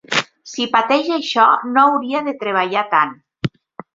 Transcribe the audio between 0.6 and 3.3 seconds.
pateix això no hauria de treballar tant.